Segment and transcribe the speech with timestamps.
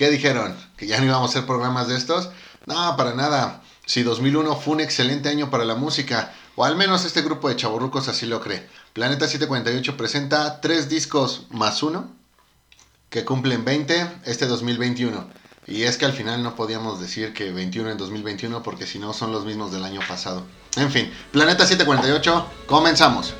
[0.00, 0.56] ¿Qué dijeron?
[0.78, 2.30] ¿Que ya no íbamos a hacer programas de estos?
[2.64, 3.60] No, para nada.
[3.84, 7.56] Si 2001 fue un excelente año para la música, o al menos este grupo de
[7.56, 8.66] chaborrucos así lo cree.
[8.94, 12.10] Planeta 748 presenta tres discos más uno
[13.10, 15.28] que cumplen 20 este 2021.
[15.66, 19.12] Y es que al final no podíamos decir que 21 en 2021 porque si no
[19.12, 20.46] son los mismos del año pasado.
[20.76, 23.34] En fin, Planeta 748, comenzamos.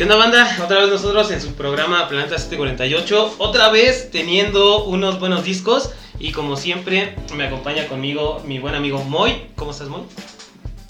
[0.00, 0.56] ¿Qué onda banda?
[0.64, 6.32] Otra vez nosotros en su programa Planeta 748, otra vez teniendo unos buenos discos y
[6.32, 9.48] como siempre me acompaña conmigo mi buen amigo Moy.
[9.56, 10.00] ¿Cómo estás Moy?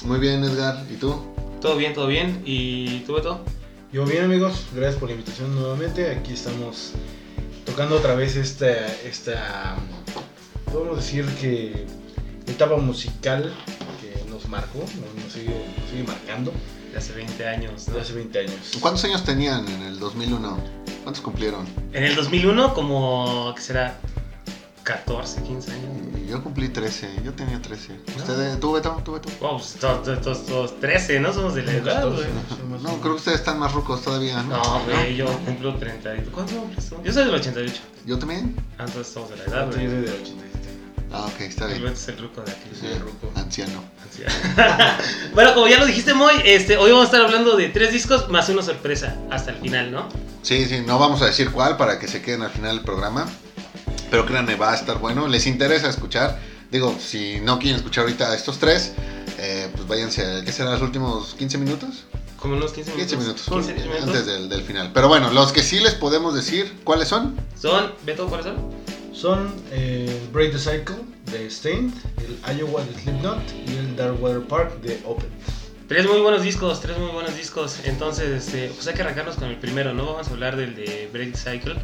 [0.04, 1.20] Muy bien Edgar, ¿y tú?
[1.60, 2.41] Todo bien, todo bien.
[2.45, 3.41] ¿Y tú Beto?
[3.92, 6.09] Yo bien amigos, gracias por la invitación nuevamente.
[6.12, 6.93] Aquí estamos
[7.66, 9.74] tocando otra vez esta, esta
[10.71, 11.84] podemos decir que
[12.46, 13.52] etapa musical
[14.01, 16.52] que nos marcó, nos sigue, nos sigue marcando.
[16.93, 17.88] De hace 20 años.
[17.88, 17.95] ¿no?
[17.95, 18.52] De hace 20 años.
[18.80, 20.59] ¿Cuántos años tenían en el 2001?
[21.02, 21.66] ¿Cuántos cumplieron?
[21.93, 23.99] En el 2001 como, ¿qué será?
[24.83, 25.87] 14, 15 años.
[26.29, 28.01] Yo cumplí 13, yo tenía 13.
[28.16, 29.01] ¿Ustedes, tú Beto?
[29.05, 29.29] ¿Tú Beto?
[29.41, 31.33] Wow, pues todos, todos, todos 13, ¿no?
[31.33, 32.27] Somos de la edad, güey.
[32.83, 34.57] No, creo que ustedes están más rucos todavía, ¿no?
[34.57, 36.16] No, güey, yo cumplo 30.
[36.16, 36.96] ¿y tú ¿Cuánto cumples tú?
[37.05, 37.83] Yo soy del 88.
[38.07, 38.57] ¿Yo también?
[38.79, 39.87] Ah, entonces estamos de la edad, Yo güey.
[39.87, 40.49] soy del 87.
[41.12, 41.82] Ah, ok, está bien.
[41.82, 42.70] Beto es el ruco de aquí.
[42.78, 43.32] Soy el ruco.
[43.34, 43.84] Anciano.
[45.34, 48.28] bueno, como ya lo dijiste, Moy, este, hoy vamos a estar hablando de tres discos
[48.28, 50.08] más una sorpresa hasta el final, ¿no?
[50.42, 53.26] Sí, sí, no vamos a decir cuál para que se queden al final del programa.
[54.10, 55.26] Pero créanme, va a estar bueno.
[55.28, 56.38] Les interesa escuchar.
[56.70, 58.92] Digo, si no quieren escuchar ahorita estos tres,
[59.38, 62.04] eh, pues váyanse, ¿qué será los últimos 15 minutos?
[62.38, 63.16] Como unos 15 minutos.
[63.18, 64.03] 15 minutos, 15 minutos.
[64.08, 64.91] antes del, del final.
[64.94, 67.36] Pero bueno, los que sí les podemos decir, ¿cuáles son?
[67.60, 68.56] Son, Beto, ¿cuáles son?
[69.20, 70.97] Son el Break the Cycle
[71.31, 75.28] de Stained, el Iowa de Slipknot y el Dark Water Park de Open.
[75.88, 77.81] Tres muy buenos discos, tres muy buenos discos.
[77.84, 80.06] Entonces, este, pues hay que arrancarnos con el primero, ¿no?
[80.06, 81.75] Vamos a hablar del de Break the Cycle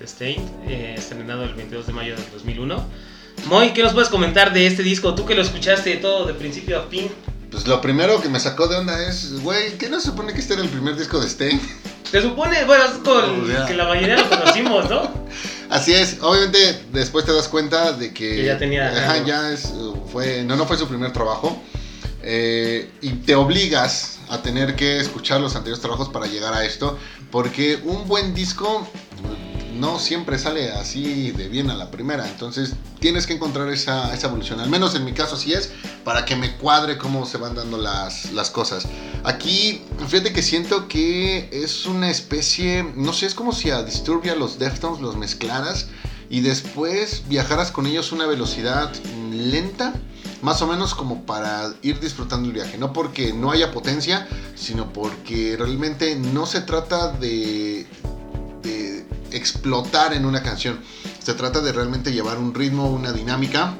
[0.00, 2.84] de Stained, eh, estrenado el 22 de mayo del 2001.
[3.46, 5.14] Moy, ¿qué nos puedes comentar de este disco?
[5.14, 7.08] Tú que lo escuchaste todo de principio a fin.
[7.52, 10.40] Pues lo primero que me sacó de onda es, güey, ¿qué no se supone que
[10.40, 11.60] este era el primer disco de Stain?
[12.10, 15.08] Se supone, bueno, es con Oh, que la mayoría lo conocimos, ¿no?
[15.70, 19.72] Así es, obviamente después te das cuenta de que, Que ya tenía Ajá, ya es,
[20.12, 21.56] fue, no, no fue su primer trabajo.
[22.22, 26.98] eh, y te obligas a tener que escuchar los anteriores trabajos para llegar a esto,
[27.30, 28.86] porque un buen disco
[29.80, 34.26] no siempre sale así de bien a la primera, entonces tienes que encontrar esa, esa
[34.26, 35.72] evolución, al menos en mi caso así es,
[36.04, 38.86] para que me cuadre cómo se van dando las, las cosas.
[39.24, 44.34] Aquí, fíjate que siento que es una especie, no sé, es como si a Disturbia
[44.34, 45.88] los Deftones los mezclaras
[46.28, 48.92] y después viajaras con ellos a una velocidad
[49.32, 49.94] lenta,
[50.42, 52.78] más o menos como para ir disfrutando el viaje.
[52.78, 57.86] No porque no haya potencia, sino porque realmente no se trata de,
[58.62, 58.99] de
[59.32, 60.80] explotar en una canción.
[61.22, 63.76] Se trata de realmente llevar un ritmo, una dinámica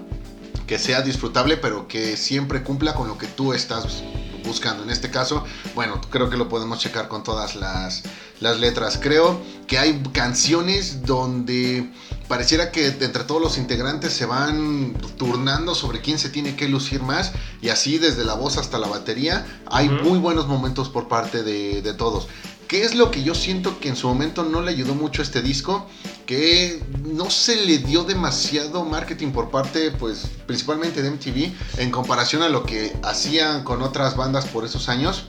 [0.67, 4.03] que sea disfrutable, pero que siempre cumpla con lo que tú estás
[4.45, 4.83] buscando.
[4.83, 5.45] En este caso,
[5.75, 8.03] bueno, creo que lo podemos checar con todas las,
[8.41, 8.99] las letras.
[9.01, 11.91] Creo que hay canciones donde
[12.29, 17.03] pareciera que entre todos los integrantes se van turnando sobre quién se tiene que lucir
[17.03, 21.43] más y así desde la voz hasta la batería hay muy buenos momentos por parte
[21.43, 22.29] de, de todos.
[22.71, 25.25] ¿Qué es lo que yo siento que en su momento no le ayudó mucho a
[25.25, 25.89] este disco?
[26.25, 32.45] Que no se le dio demasiado marketing por parte, pues, principalmente de MTV, en comparación
[32.45, 35.25] a lo que hacían con otras bandas por esos años.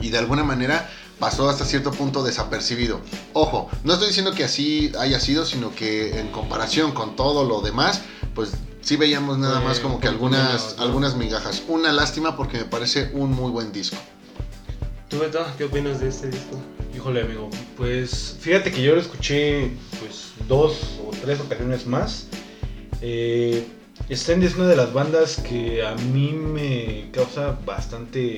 [0.00, 3.02] Y de alguna manera pasó hasta cierto punto desapercibido.
[3.34, 7.60] Ojo, no estoy diciendo que así haya sido, sino que en comparación con todo lo
[7.60, 8.00] demás,
[8.34, 11.62] pues sí veíamos nada más como que un algunas, algunas migajas.
[11.68, 13.96] Una lástima porque me parece un muy buen disco.
[15.08, 16.58] ¿Tú, Beto, qué opinas de este disco?
[16.94, 22.26] Híjole amigo, pues fíjate que yo lo escuché pues dos o tres ocasiones más.
[23.00, 23.66] Eh,
[24.10, 28.36] Stand es una de las bandas que a mí me causa bastante,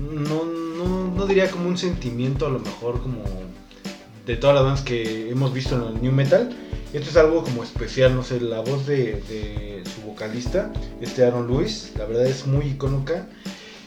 [0.00, 3.22] no, no, no diría como un sentimiento a lo mejor como
[4.24, 6.56] de todas las bandas que hemos visto en el New Metal.
[6.94, 10.72] Esto es algo como especial, no sé, la voz de, de su vocalista,
[11.02, 13.28] este Aaron Lewis, la verdad es muy icónica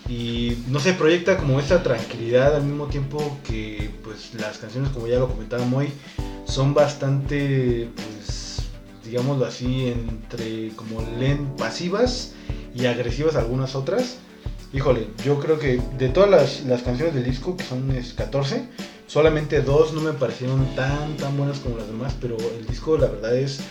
[0.09, 5.07] y no se proyecta como esta tranquilidad al mismo tiempo que pues las canciones como
[5.07, 5.89] ya lo comentábamos hoy
[6.45, 8.63] son bastante pues
[9.03, 12.33] digámoslo así entre como len pasivas
[12.73, 14.17] y agresivas algunas otras
[14.71, 18.67] Híjole, yo creo que de todas las, las canciones del disco, que son es, 14,
[19.07, 23.07] solamente dos no me parecieron tan, tan buenas como las demás, pero el disco la
[23.07, 23.61] verdad es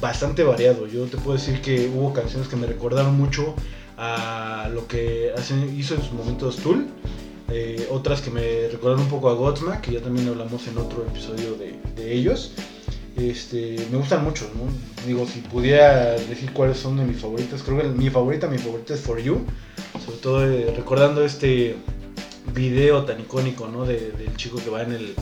[0.00, 0.86] bastante variado.
[0.86, 3.54] Yo te puedo decir que hubo canciones que me recordaron mucho
[3.98, 5.32] a lo que
[5.76, 6.86] hizo en sus momentos Tool.
[7.50, 11.02] eh, otras que me recordaron un poco a Godsmack, que ya también hablamos en otro
[11.06, 11.78] episodio de,
[12.12, 12.52] ellos.
[13.16, 14.46] Este, me gustan mucho.
[15.06, 18.94] Digo, si pudiera decir cuáles son de mis favoritas, creo que mi favorita, mi favorita
[18.94, 19.44] es For You.
[20.04, 21.74] Sobre todo eh, recordando este
[22.54, 23.84] video tan icónico, ¿no?
[23.84, 25.14] De- del chico que va en el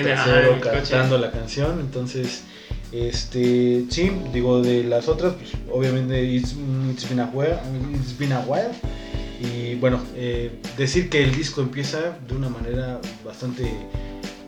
[0.00, 0.70] En el- coche.
[0.90, 1.80] cantando la canción.
[1.80, 2.42] Entonces,
[2.92, 6.54] este, sí, digo, de las otras, pues obviamente It's,
[6.92, 7.56] It's Been a While.
[7.94, 8.70] It's Been a While.
[9.40, 13.68] Y bueno, eh, decir que el disco empieza de una manera bastante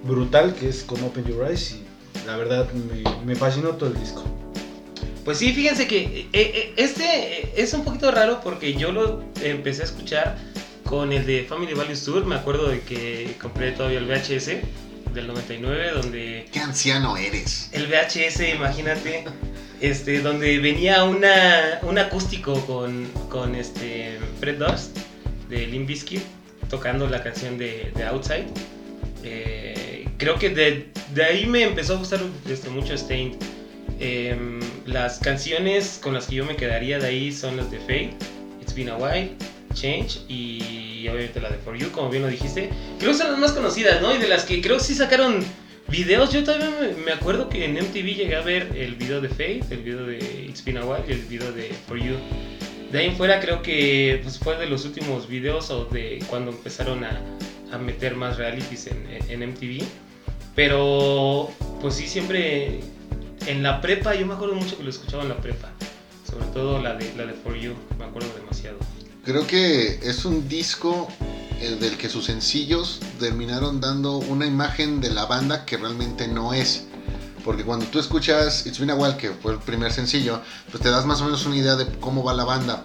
[0.04, 1.72] brutal, que es con Open Your Eyes.
[1.72, 4.22] Y la verdad me, me fascinó todo el disco.
[5.24, 9.82] Pues sí, fíjense que eh, eh, este es un poquito raro porque yo lo empecé
[9.82, 10.38] a escuchar
[10.84, 12.24] con el de Family Values Tour.
[12.26, 14.50] Me acuerdo de que compré todavía el VHS
[15.16, 17.70] del 99, donde Qué anciano eres.
[17.72, 19.24] el VHS, imagínate,
[19.80, 24.96] este, donde venía una, un acústico con, con este Fred Durst
[25.48, 26.22] de Limp Bizkit
[26.68, 28.46] tocando la canción de, de Outside.
[29.24, 33.36] Eh, creo que de, de ahí me empezó a gustar este, mucho Stained.
[33.98, 38.14] Em, las canciones con las que yo me quedaría de ahí son las de Fade,
[38.60, 39.32] It's Been a While,
[39.76, 42.70] Change y obviamente la de For You, como bien lo dijiste.
[42.98, 44.14] Creo que son las más conocidas, ¿no?
[44.14, 45.44] Y de las que creo que sí sacaron
[45.88, 46.32] videos.
[46.32, 46.70] Yo todavía
[47.04, 50.18] me, acuerdo que en MTV llegué a ver el video de Fade, el video de
[50.48, 52.16] It's Been a While y el video de For You.
[52.90, 56.50] De ahí en fuera creo que pues, fue de los últimos videos o de cuando
[56.52, 57.20] empezaron a,
[57.72, 59.84] a meter más realities en, en- en MTV.
[60.54, 61.50] Pero
[61.80, 62.80] pues sí, siempre
[63.46, 65.70] en la prepa, yo me acuerdo mucho que lo escuchaba en la prepa.
[66.28, 68.78] Sobre todo la de, la de For You, me acuerdo demasiado.
[69.26, 71.08] Creo que es un disco
[71.60, 76.54] el del que sus sencillos terminaron dando una imagen de la banda que realmente no
[76.54, 76.84] es.
[77.44, 80.40] Porque cuando tú escuchas It's Been a While, que fue el primer sencillo,
[80.70, 82.84] pues te das más o menos una idea de cómo va la banda.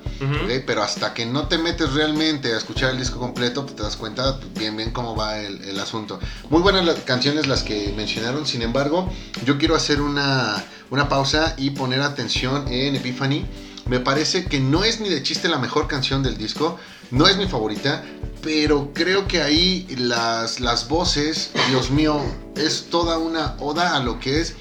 [0.65, 3.95] Pero hasta que no te metes realmente a escuchar el disco completo, pues te das
[3.95, 6.19] cuenta bien bien cómo va el, el asunto.
[6.49, 9.11] Muy buenas las canciones las que mencionaron, sin embargo,
[9.45, 13.45] yo quiero hacer una, una pausa y poner atención en Epiphany.
[13.85, 16.77] Me parece que no es ni de chiste la mejor canción del disco,
[17.09, 18.03] no es mi favorita,
[18.41, 22.19] pero creo que ahí las, las voces, Dios mío,
[22.55, 24.53] es toda una oda a lo que es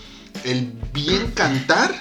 [0.45, 1.95] el bien cantar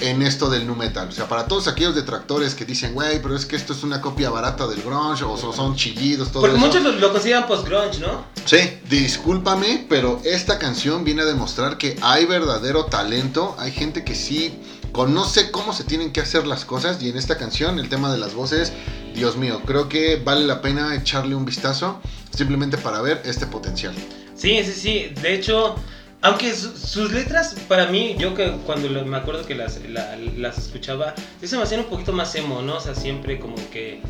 [0.00, 1.08] en esto del nu metal.
[1.08, 4.00] O sea, para todos aquellos detractores que dicen, güey, pero es que esto es una
[4.00, 6.66] copia barata del grunge, o so- son chillidos, todo Porque eso.
[6.66, 8.24] muchos lo, lo consideran post-grunge, ¿no?
[8.44, 8.58] Sí,
[8.90, 13.54] discúlpame, pero esta canción viene a demostrar que hay verdadero talento.
[13.60, 14.58] Hay gente que sí
[14.92, 17.02] conoce cómo se tienen que hacer las cosas.
[17.02, 18.72] Y en esta canción, el tema de las voces,
[19.14, 22.00] Dios mío, creo que vale la pena echarle un vistazo
[22.36, 23.94] simplemente para ver este potencial.
[24.36, 25.12] Sí, sí, sí.
[25.22, 25.76] De hecho,
[26.20, 30.58] aunque su- sus letras, para mí, yo que cuando me acuerdo que las, la- las
[30.58, 32.76] escuchaba, sí se me hacían un poquito más emo, ¿no?
[32.76, 34.00] O sea, siempre como que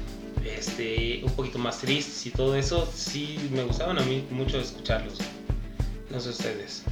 [0.45, 5.15] este, un poquito más tristes y todo eso, sí me gustaban a mí mucho escucharlos.
[6.11, 6.83] No sé ustedes.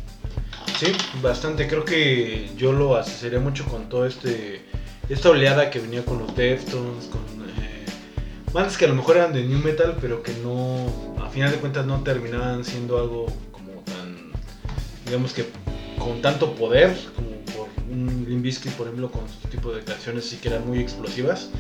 [0.79, 0.93] Sí,
[1.23, 1.67] bastante.
[1.67, 4.65] Creo que yo lo asociaría mucho con todo este
[5.11, 7.21] esta oleada que venía con los Deftones, con
[7.59, 7.85] eh,
[8.53, 10.87] bandas que a lo mejor eran de new metal, pero que no,
[11.21, 14.31] a final de cuentas, no terminaban siendo algo como tan,
[15.05, 15.47] digamos que
[15.99, 20.27] con tanto poder como por un Limp Bizkit, por ejemplo, con su tipo de canciones
[20.27, 21.51] sí que eran muy explosivas.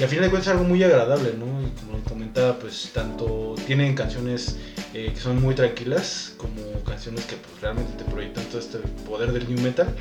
[0.00, 1.44] Y al final de cuentas es algo muy agradable, ¿no?
[1.60, 4.56] Y como comentaba, pues tanto tienen canciones
[4.94, 9.32] eh, que son muy tranquilas como canciones que pues realmente te proyectan todo este poder
[9.32, 9.94] del new metal.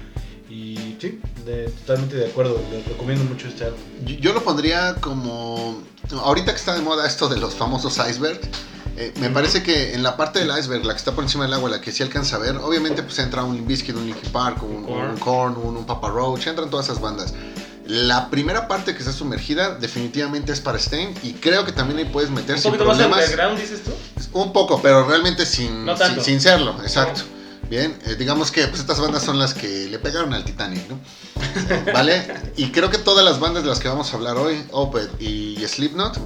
[0.50, 3.80] Y sí, de- totalmente de acuerdo, les recomiendo mucho este álbum.
[4.06, 5.84] Yo, yo lo pondría como.
[6.24, 8.40] Ahorita que está de moda esto de los famosos iceberg.
[8.98, 11.54] eh, me parece que en la parte del iceberg, la que está por encima del
[11.54, 14.32] agua, la que sí alcanza a ver, obviamente pues entra un Limp Bizkit, un Linkin
[14.32, 15.10] Park, un, Korn.
[15.12, 17.34] un Korn, un, un Papa Roach, entran todas esas bandas.
[17.90, 22.06] La primera parte que está sumergida definitivamente es para Stain y creo que también ahí
[22.06, 23.24] puedes meter Un sin poquito más problemas.
[23.26, 23.92] underground, dices tú.
[24.38, 27.22] Un poco, pero realmente sin, No sin, sin serlo, exacto.
[27.68, 31.00] Bien, eh, digamos que pues, estas bandas son las que le pegaron al Titanic, ¿no?
[31.94, 32.28] ¿Vale?
[32.58, 35.56] Y creo que todas las bandas de las que vamos a hablar hoy, Opeth y
[35.68, 36.20] Slipknot,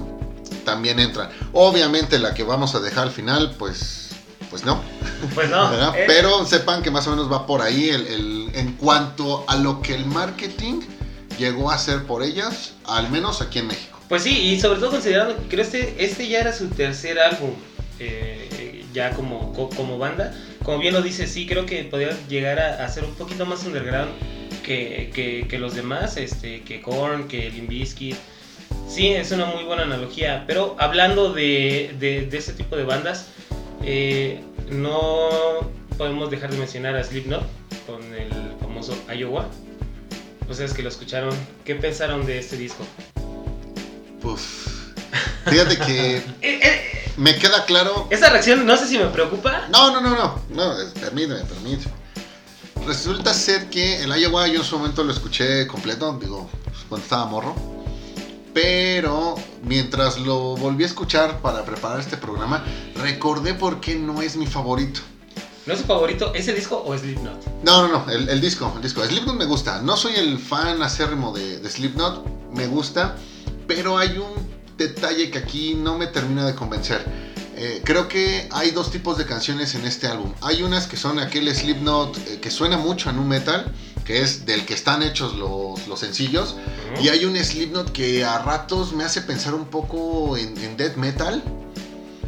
[0.66, 1.30] también entran.
[1.54, 4.10] Obviamente la que vamos a dejar al final, pues,
[4.50, 4.82] pues no,
[5.34, 5.70] Pues no.
[5.70, 5.94] ¿verdad?
[5.96, 9.56] eh, Pero sepan que más o menos va por ahí el, el- en cuanto a
[9.56, 10.80] lo que el marketing
[11.38, 13.98] llegó a hacer por ellas, al menos aquí en México.
[14.08, 17.50] Pues sí, y sobre todo considerando que creo este, este ya era su tercer álbum,
[17.98, 20.34] eh, ya como, co- como banda.
[20.62, 23.64] Como bien lo dice, sí, creo que podría llegar a, a ser un poquito más
[23.64, 24.10] underground
[24.62, 28.16] que, que, que los demás, este, que Korn, que Limp Bizkit.
[28.88, 30.44] Sí, es una muy buena analogía.
[30.46, 33.26] Pero hablando de, de, de ese tipo de bandas,
[33.82, 35.28] eh, no
[35.98, 37.42] podemos dejar de mencionar a Slipknot
[37.86, 39.48] con el famoso Iowa.
[40.48, 41.34] Ustedes que lo escucharon,
[41.64, 42.84] ¿qué pensaron de este disco?
[44.20, 44.40] Pues,
[45.46, 48.08] fíjate que Eh, eh, me queda claro.
[48.10, 49.68] esa reacción no sé si me preocupa.
[49.70, 50.42] No, no, no, no.
[50.50, 51.94] No, permíteme, permíteme.
[52.86, 57.04] Resulta ser que el Iowa yo en su momento lo escuché completo, digo, pues, cuando
[57.04, 57.54] estaba morro.
[58.52, 62.62] Pero mientras lo volví a escuchar para preparar este programa,
[62.96, 65.00] recordé por qué no es mi favorito.
[65.66, 67.62] ¿No es su favorito ese disco o Slipknot?
[67.64, 69.02] No, no, no, el, el disco, el disco.
[69.02, 69.80] Slipknot me gusta.
[69.80, 73.16] No soy el fan acérrimo de, de Slipknot, me gusta,
[73.66, 74.32] pero hay un
[74.76, 77.02] detalle que aquí no me termina de convencer.
[77.56, 80.34] Eh, creo que hay dos tipos de canciones en este álbum.
[80.42, 83.72] Hay unas que son aquel Slipknot eh, que suena mucho a nu metal,
[84.04, 86.56] que es del que están hechos los, los sencillos.
[87.00, 90.96] Y hay un Slipknot que a ratos me hace pensar un poco en, en death
[90.96, 91.42] metal.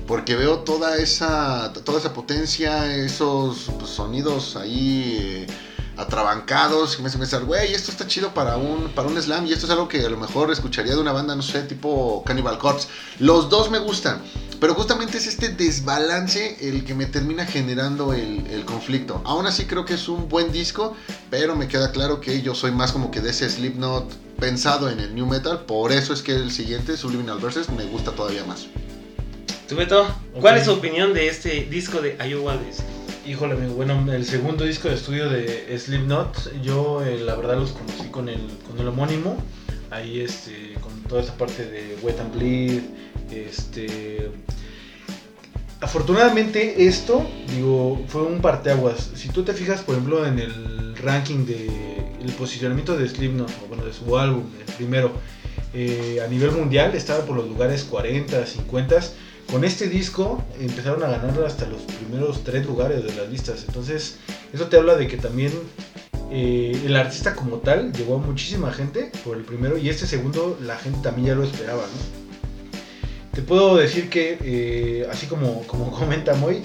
[0.06, 5.46] Porque veo toda esa, toda esa potencia, esos pues, sonidos ahí eh,
[5.96, 6.96] atrabancados.
[6.98, 9.46] Y me hace pensar, güey, esto está chido para un, para un slam.
[9.46, 12.22] Y esto es algo que a lo mejor escucharía de una banda, no sé, tipo
[12.24, 12.88] Cannibal Corpse.
[13.18, 14.22] Los dos me gustan.
[14.60, 19.20] Pero justamente es este desbalance el que me termina generando el, el conflicto.
[19.24, 20.96] Aún así creo que es un buen disco,
[21.30, 25.00] pero me queda claro que yo soy más como que de ese Slipknot pensado en
[25.00, 25.66] el new metal.
[25.66, 28.66] Por eso es que el siguiente, Subliminal Verses, me gusta todavía más.
[29.68, 30.06] ¿Tú, Beto?
[30.40, 32.56] ¿Cuál es su opinión de este disco de Iowa?
[32.56, 37.56] De- Híjole, amigo, bueno, el segundo disco de estudio de Slipknot, yo eh, la verdad
[37.56, 39.36] los conocí con el, con el homónimo,
[39.90, 42.82] ahí este, con toda esa parte de Wet and Bleed,
[43.32, 44.30] este...
[45.80, 49.10] Afortunadamente esto, digo, fue un parteaguas.
[49.14, 51.66] Si tú te fijas, por ejemplo, en el ranking de
[52.24, 55.12] el posicionamiento de Slipknot, bueno, de su álbum, el primero,
[55.74, 59.00] eh, a nivel mundial estaba por los lugares 40, 50.
[59.50, 63.64] Con este disco empezaron a ganar hasta los primeros tres lugares de las listas.
[63.66, 64.16] Entonces,
[64.52, 65.52] eso te habla de que también
[66.30, 70.58] eh, el artista como tal llegó a muchísima gente por el primero y este segundo
[70.60, 72.26] la gente también ya lo esperaba, ¿no?
[73.32, 76.62] Te puedo decir que, eh, así como, como comenta Moy,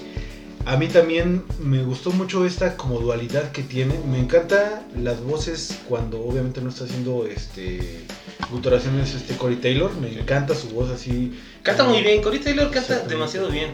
[0.64, 3.94] a mí también me gustó mucho esta como dualidad que tiene.
[4.10, 8.06] Me encanta las voces cuando obviamente no está haciendo este
[8.50, 9.90] gutoraciones este Corey Taylor.
[9.96, 11.38] Me encanta su voz así.
[11.62, 13.70] Canta muy bien, Corey Taylor canta demasiado bien.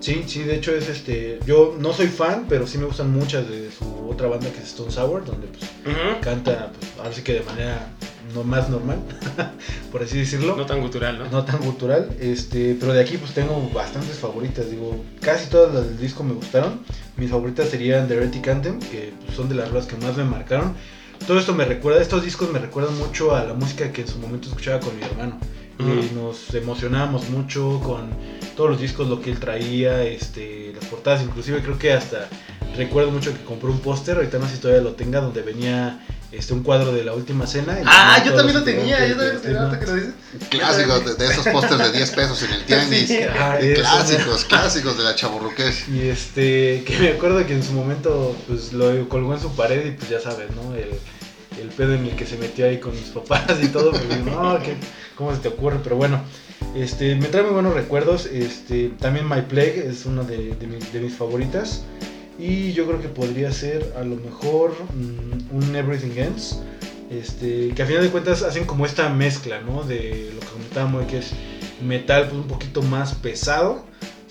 [0.00, 1.38] Sí, sí, de hecho es este.
[1.46, 4.66] Yo no soy fan, pero sí me gustan muchas de su otra banda que es
[4.66, 6.20] Stone Sour, donde pues Ujú.
[6.20, 7.88] canta, pues ahora sí que de manera
[8.34, 8.98] no más normal,
[9.92, 10.56] por así decirlo.
[10.56, 11.30] No tan gutural, ¿no?
[11.30, 15.84] no tan cultural, este, pero de aquí pues tengo bastantes favoritas, digo, casi todas las
[15.88, 16.80] del disco me gustaron.
[17.16, 20.24] Mis favoritas serían The Heretic Anthem, que pues, son de las rolas que más me
[20.24, 20.74] marcaron.
[21.26, 24.18] Todo esto me recuerda, estos discos me recuerdan mucho a la música que en su
[24.18, 25.38] momento escuchaba con mi hermano.
[25.78, 28.10] Y nos emocionábamos mucho con
[28.56, 32.28] todos los discos, lo que él traía, este, las portadas, inclusive creo que hasta
[32.76, 36.00] recuerdo mucho que compré un póster, ahorita no sé si todavía lo tenga, donde venía
[36.32, 37.78] este, un cuadro de la última cena.
[37.78, 40.14] y Ah, yo también lo tenía, yo también lo tenía, que lo dices.
[40.50, 43.08] Clásicos de, de esos pósters de 10 pesos en el tianguis.
[43.08, 43.18] Sí.
[43.38, 45.88] Ah, eso, Clásicos, clásicos de la chaburruqués.
[45.88, 49.86] Y este, que me acuerdo que en su momento pues lo colgó en su pared
[49.86, 50.74] y pues ya sabes, ¿no?
[50.74, 50.90] El,
[51.60, 54.58] el pedo en el que se metió ahí con mis papás y todo, pues no,
[54.60, 54.76] ¿qué-
[55.14, 55.78] ¿cómo se te ocurre?
[55.84, 56.20] Pero bueno,
[56.74, 60.92] este, me trae muy buenos recuerdos, este, también My Plague es una de, de mis,
[60.92, 61.82] de mis favoritas
[62.38, 66.60] y yo creo que podría ser a lo mejor mm, un Everything Ends,
[67.10, 69.82] este, que a final de cuentas hacen como esta mezcla, ¿no?
[69.84, 71.32] De lo que comentábamos, que es
[71.82, 73.84] metal pues, un poquito más pesado,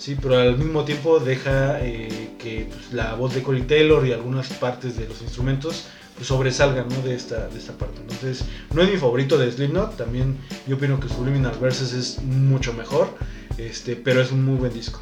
[0.04, 4.12] Sí, pero al mismo tiempo deja eh, que pues, la voz de Corey Taylor y
[4.12, 7.02] algunas partes de los instrumentos pues, sobresalgan ¿no?
[7.04, 8.02] de, esta, de esta parte.
[8.02, 8.44] Entonces,
[8.74, 13.16] no es mi favorito de Slipknot, también yo opino que Subliminal Verses es mucho mejor,
[13.58, 15.00] este, pero es un muy buen disco.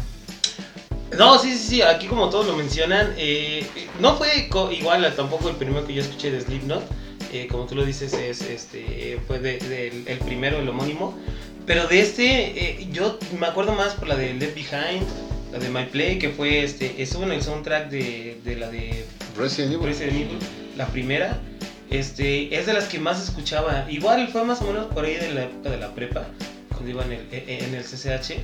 [1.22, 3.64] No, sí, sí, sí, aquí como todos lo mencionan, eh,
[4.00, 6.82] no fue igual tampoco el primero que yo escuché de Slipknot,
[7.32, 11.16] eh, como tú lo dices, es, este, fue de- el primero, el homónimo,
[11.68, 12.26] pero de este,
[12.82, 15.04] eh, yo me acuerdo más por la de Left Behind,
[15.52, 19.06] la de My Play, que fue, este, estuvo en el soundtrack de, de la de
[19.38, 19.86] Resident Evil.
[19.86, 20.40] Resident Evil,
[20.76, 21.40] la primera,
[21.92, 23.86] este, es de las que más escuchaba.
[23.92, 26.26] Igual fue más o menos por ahí de la época de la prepa,
[26.70, 28.40] cuando iba en el, e- e- en el CCH.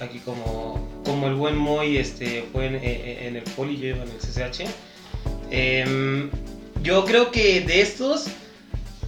[0.00, 4.10] Aquí como, como el buen Moy este, fue en, en el poli, yo iba en
[4.10, 4.64] el CCH.
[5.50, 6.30] Em,
[6.82, 8.24] yo creo que de estos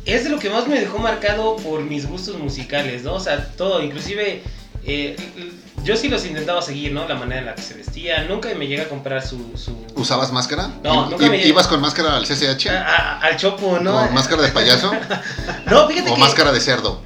[0.07, 3.15] es de lo que más me dejó marcado por mis gustos musicales, ¿no?
[3.15, 4.43] O sea, todo, inclusive
[4.87, 5.17] eh,
[5.85, 7.07] yo sí los intentaba seguir, ¿no?
[7.07, 9.53] La manera en la que se vestían, nunca me llega a comprar su...
[9.57, 10.71] su ¿Usabas máscara?
[10.83, 12.69] No, ¿I- nunca me- ¿Ibas con máscara al CCH?
[12.69, 13.93] a- a- al chopo, ¿no?
[14.07, 14.91] ¿Con máscara de payaso?
[15.67, 16.21] No, fíjate ¿O que...
[16.21, 17.03] máscara de cerdo?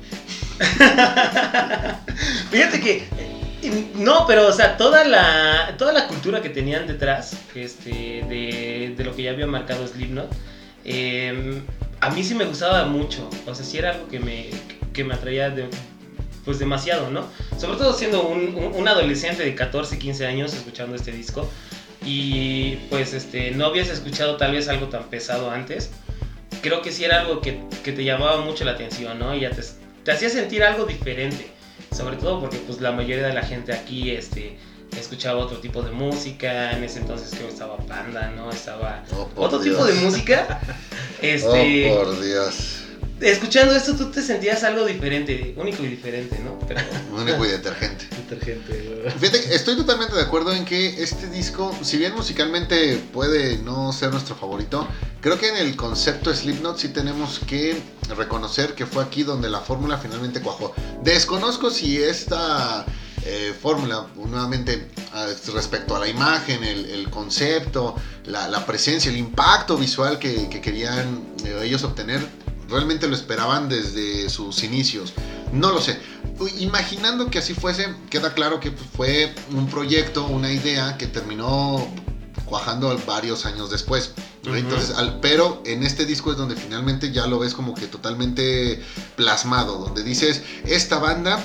[2.50, 3.08] Fíjate que.
[3.94, 7.90] No, pero, o sea, toda la, toda la cultura que tenían detrás este,
[8.28, 10.30] de, lo que ya había marcado Slipknot,
[10.84, 11.60] eh,
[12.00, 13.28] a mí sí me gustaba mucho.
[13.46, 14.50] O sea, sí era algo que me,
[14.92, 15.54] que me atraía
[16.44, 17.24] pues demasiado, ¿no?
[17.58, 21.48] Sobre todo siendo un, un- un adolescente de 14, 15 años escuchando este disco.
[22.04, 25.90] Y pues este, no habías escuchado tal vez algo tan pesado antes.
[26.62, 29.34] Creo que sí era algo que, que te llamaba mucho la atención, ¿no?
[29.36, 29.62] Y ya te,
[30.04, 31.46] te hacía sentir algo diferente.
[31.92, 34.56] Sobre todo porque pues la mayoría de la gente aquí este,
[34.98, 36.72] escuchaba otro tipo de música.
[36.72, 38.50] En ese entonces creo que estaba Panda, ¿no?
[38.50, 39.76] Estaba Oh, otro Dios.
[39.76, 40.60] tipo de música.
[41.22, 42.81] Este, Oh, por Dios.
[43.22, 46.58] Escuchando esto tú te sentías algo diferente, único y diferente, ¿no?
[46.66, 46.80] Pero
[47.12, 48.06] Único y detergente.
[48.28, 49.12] Detergente.
[49.18, 54.10] Fíjate, estoy totalmente de acuerdo en que este disco, si bien musicalmente puede no ser
[54.10, 54.88] nuestro favorito,
[55.20, 57.80] creo que en el concepto Slipknot sí tenemos que
[58.16, 60.74] reconocer que fue aquí donde la fórmula finalmente cuajó.
[61.02, 62.84] Desconozco si esta
[63.24, 67.94] eh, fórmula, nuevamente, ah, respecto a la imagen, el, el concepto,
[68.26, 72.20] la, la presencia, el impacto visual que, que querían eh, ellos obtener,
[72.68, 75.12] realmente lo esperaban desde sus inicios.
[75.52, 75.98] No lo sé.
[76.58, 81.86] Imaginando que así fuese, queda claro que fue un proyecto, una idea que terminó
[82.46, 84.12] cuajando varios años después.
[84.44, 88.82] Entonces, al- pero en este disco es donde finalmente ya lo ves como que totalmente
[89.16, 91.44] plasmado, donde dices, esta banda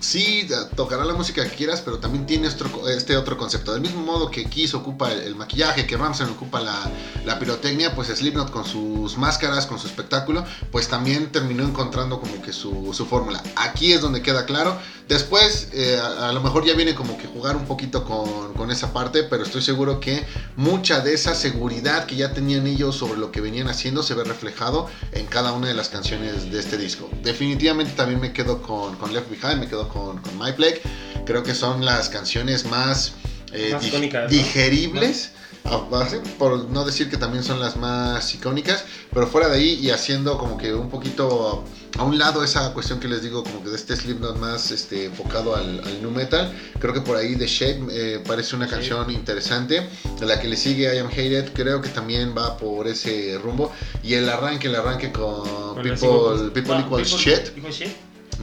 [0.00, 3.72] sí tocará la música que quieras, pero también tiene este otro concepto.
[3.72, 6.90] Del mismo modo que Kiss ocupa el, maquillaje, que Ramsey ocupa la,
[7.24, 12.42] la pirotecnia, pues Slipknot con sus máscaras, con su espectáculo, pues también terminó encontrando como
[12.42, 13.42] que su, su fórmula.
[13.56, 14.76] Aquí es donde queda claro.
[15.08, 18.70] Después, eh, a, a lo mejor ya viene como que jugar un poquito con, con
[18.70, 20.24] esa parte, pero estoy seguro que
[20.56, 24.24] mucha de esa seguridad que ya tenían ellos sobre lo que venían haciendo se ve
[24.24, 27.08] reflejado en cada una de las canciones de este disco.
[27.22, 30.80] Definitivamente también me quedo con, con Left Behind, me quedo con, con My Plague.
[31.26, 33.12] Creo que son las canciones más,
[33.52, 34.28] eh, Más dig- ¿no?
[34.28, 35.32] digeribles.
[35.64, 39.90] así, Por no decir que también son las más icónicas, pero fuera de ahí y
[39.90, 41.64] haciendo como que un poquito
[41.98, 45.06] a un lado esa cuestión que les digo, como que de este Slipknot más este,
[45.06, 46.50] enfocado al, al nu metal.
[46.78, 48.70] Creo que por ahí The Shape eh, parece una Sí.
[48.70, 49.86] canción interesante.
[50.20, 53.70] La que le sigue I Am Hated creo que también va por ese rumbo.
[54.02, 57.50] Y el arranque, el arranque con, con People, people Equals Shit.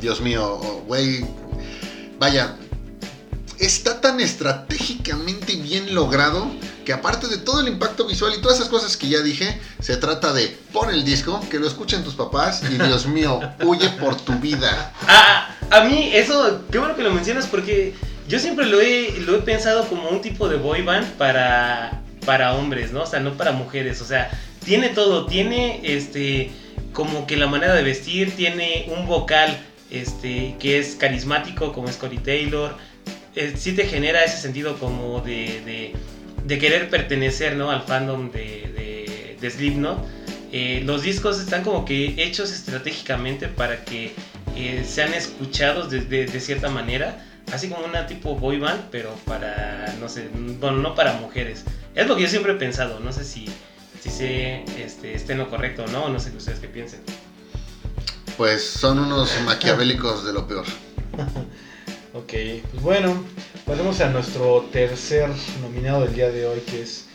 [0.02, 0.58] Dios mío,
[0.88, 1.26] güey.
[2.20, 2.56] Vaya,
[3.60, 6.48] está tan estratégicamente bien logrado
[6.86, 9.98] que aparte de todo el impacto visual y todas esas cosas que ya dije, se
[9.98, 14.16] trata de pon el disco, que lo escuchen tus papás y Dios mío, huye por
[14.16, 14.94] tu vida.
[15.08, 17.94] Ah, a mí eso, qué bueno que lo mencionas porque
[18.28, 22.56] yo siempre lo he, lo he pensado como un tipo de boy band para, para
[22.56, 23.04] hombres, ¿no?
[23.04, 24.02] O sea, no para mujeres.
[24.02, 24.30] O sea,
[24.64, 26.52] tiene todo, tiene este
[26.94, 29.58] como que la manera de vestir, tiene un vocal
[29.91, 32.76] este que es carismático como es Cory Taylor.
[33.36, 35.93] Eh, sí te genera ese sentido como de, de,
[36.45, 37.69] de querer pertenecer, ¿no?
[37.71, 40.04] Al fandom de, de, de Slipknot.
[40.52, 44.13] Eh, los discos están como que hechos estratégicamente para que
[44.56, 49.93] eh, sean escuchados de, de- cierta manera, así como una tipo boy band, pero para,
[50.00, 51.63] no sé, bueno, no para mujeres.
[51.95, 53.45] Es lo que yo siempre he pensado, no sé si,
[54.02, 57.02] si sé, este, esté en lo correcto o no, no sé qué ustedes qué piensen.
[58.38, 60.65] Pues son unos maquiavélicos de lo peor.
[62.13, 62.34] Ok,
[62.71, 63.23] pues bueno,
[63.63, 65.30] pasemos a nuestro tercer
[65.62, 67.06] nominado del día de hoy, que es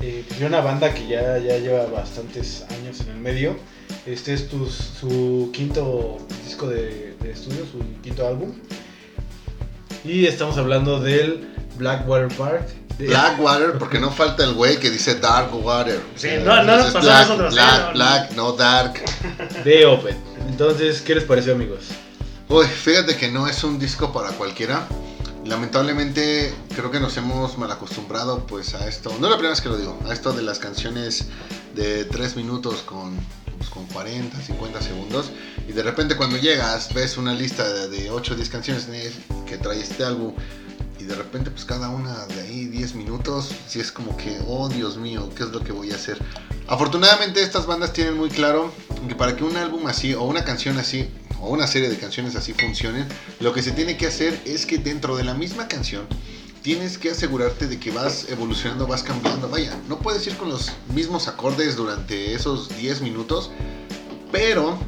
[0.00, 3.56] eh, pues, una banda que ya, ya lleva bastantes años en el medio.
[4.04, 8.52] Este es su quinto disco de estudio, su quinto álbum.
[10.04, 12.68] Y estamos hablando del Blackwater Park.
[13.08, 16.00] Blackwater, porque no falta el güey que dice Dark Water.
[16.16, 17.56] Sí, no- no nos black, nosotros, ¿eh?
[17.56, 18.94] Black, No, black, no dark.
[19.64, 20.16] de Opeth.
[20.48, 21.80] Entonces, ¿qué les pareció, amigos?
[22.48, 24.86] Uy, fíjate que no es un disco para cualquiera.
[25.44, 29.10] Lamentablemente creo que nos hemos mal acostumbrado pues a esto.
[29.18, 31.26] No es la primera vez que lo digo, a esto de las canciones
[31.74, 33.16] de 3 minutos con,
[33.58, 35.30] pues, con 40, 50 segundos.
[35.68, 38.86] Y de repente cuando llegas ves una lista de, de 8 o 10 canciones
[39.46, 40.34] que trae este álbum.
[41.00, 43.54] Y de repente pues cada una de ahí 10 minutos.
[43.66, 46.18] Si es como que, oh Dios mío, ¿qué es lo que voy a hacer?
[46.68, 48.72] Afortunadamente estas bandas tienen muy claro
[49.08, 51.08] que para que un álbum así o una canción así
[51.40, 53.08] o una serie de canciones así funcionen,
[53.40, 56.06] lo que se tiene que hacer es que dentro de la misma canción
[56.62, 59.48] tienes que asegurarte de que vas evolucionando, vas cambiando.
[59.48, 63.50] Vaya, no puedes ir con los mismos acordes durante esos 10 minutos,
[64.30, 64.78] pero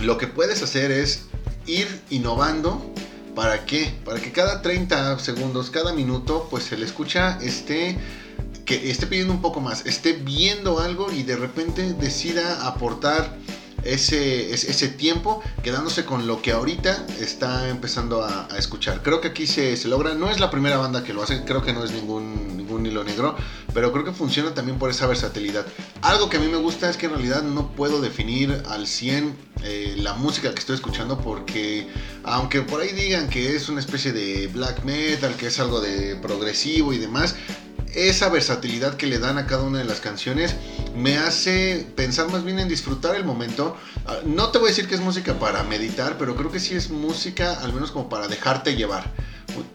[0.00, 1.24] lo que puedes hacer es
[1.66, 2.94] ir innovando.
[3.36, 3.92] ¿Para qué?
[4.02, 7.98] Para que cada 30 segundos, cada minuto, pues el escucha esté
[8.64, 13.36] que esté pidiendo un poco más, esté viendo algo y de repente decida aportar
[13.92, 19.02] ese, ese, tiempo quedándose con lo que ahorita está empezando a, a escuchar.
[19.02, 21.62] Creo que aquí se, se, logra, no es la primera banda que lo hace, creo
[21.62, 23.36] que no es ningún, ningún hilo negro,
[23.74, 25.66] pero creo que funciona también por esa versatilidad.
[26.02, 29.36] Algo que a mí me gusta es que en realidad no puedo definir al 100
[29.62, 31.88] eh, la música que estoy escuchando porque
[32.24, 36.16] aunque por ahí digan que es una especie de black metal, que es algo de
[36.16, 37.36] progresivo y demás,
[37.96, 40.54] esa versatilidad que le dan a cada una de las canciones
[40.94, 43.76] me hace pensar más bien en disfrutar el momento.
[44.04, 46.74] Ah, no te voy a decir que es música para meditar, pero creo que sí
[46.74, 49.12] es música al menos como para dejarte llevar.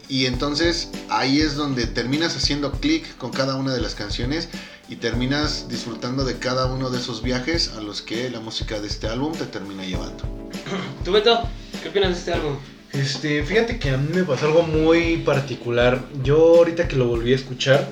[0.08, 4.50] Y entonces ahí es donde terminas haciendo clic con cada una de las canciones
[4.88, 8.88] y terminas disfrutando de cada uno de esos viajes a los que la música de
[8.88, 10.24] este álbum te termina llevando.
[11.06, 11.42] ¿Tú, Beto?
[11.82, 12.58] ¿Qué opinas de este álbum?
[12.94, 16.04] Este, fíjate que a mí me pasó algo muy particular.
[16.24, 17.88] Yo ahorita que lo volví a escuchar,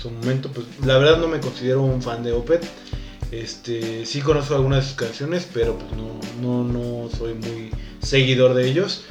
[0.00, 2.64] su momento, pues la verdad no me considero un fan de Opeth.
[3.30, 7.70] Este, sí conozco algunas de sus canciones, pero pues no, no, no soy muy
[8.02, 9.04] seguidor de ellos.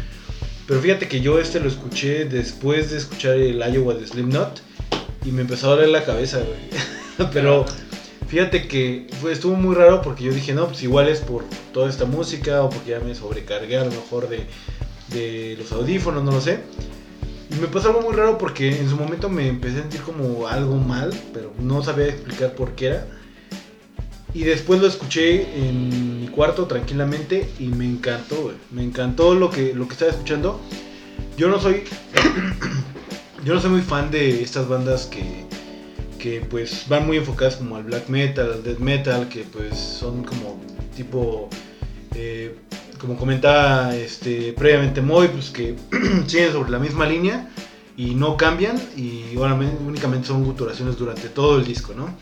[0.67, 4.61] Pero fíjate que yo este lo escuché después de escuchar el Iowa de Slipknot
[5.25, 6.41] y me empezó a doler la cabeza,
[7.33, 7.65] pero
[8.27, 12.05] fíjate que estuvo muy raro porque yo dije, no, pues igual es por toda esta
[12.05, 14.45] música o porque ya me sobrecargué a lo mejor de,
[15.07, 16.59] de los audífonos, no lo sé.
[17.49, 20.47] Y me pasó algo muy raro porque en su momento me empecé a sentir como
[20.47, 23.07] algo mal, pero no sabía explicar por qué era.
[24.33, 28.55] Y después lo escuché en mi cuarto tranquilamente y me encantó, güey.
[28.69, 30.59] Me encantó lo que, lo que estaba escuchando.
[31.35, 31.83] Yo no soy.
[33.43, 35.45] yo no soy muy fan de estas bandas que,
[36.19, 40.23] que pues van muy enfocadas como al black metal, al death metal, que pues son
[40.23, 40.61] como
[40.95, 41.49] tipo.
[42.13, 42.55] Eh,
[42.99, 45.75] como comentaba este, previamente Moy, pues que
[46.27, 47.49] siguen sobre la misma línea
[47.97, 52.15] y no cambian y únicamente son guturaciones durante todo el disco, ¿no?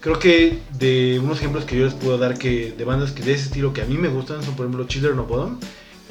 [0.00, 3.32] Creo que de unos ejemplos que yo les puedo dar que de bandas que de
[3.32, 5.60] ese estilo que a mí me gustan son por ejemplo Children of Bodom,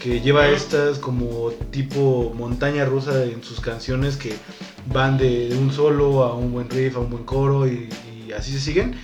[0.01, 4.33] que lleva estas como tipo montaña rusa en sus canciones que
[4.91, 7.89] van de, un solo a un buen riff, a un buen coro y,
[8.27, 8.95] y así se siguen.